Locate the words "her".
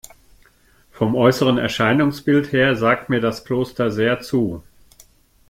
2.53-2.75